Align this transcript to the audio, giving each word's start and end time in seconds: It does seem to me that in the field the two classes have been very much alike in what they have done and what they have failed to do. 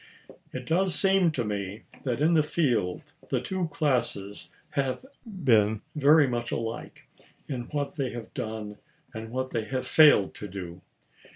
It 0.51 0.65
does 0.65 0.95
seem 0.95 1.29
to 1.33 1.43
me 1.45 1.83
that 2.05 2.21
in 2.21 2.33
the 2.33 2.41
field 2.41 3.03
the 3.29 3.39
two 3.39 3.67
classes 3.67 4.49
have 4.71 5.05
been 5.27 5.83
very 5.95 6.25
much 6.25 6.51
alike 6.51 7.07
in 7.47 7.65
what 7.65 7.97
they 7.97 8.09
have 8.13 8.33
done 8.33 8.79
and 9.13 9.29
what 9.29 9.51
they 9.51 9.65
have 9.65 9.85
failed 9.85 10.33
to 10.33 10.47
do. 10.47 10.81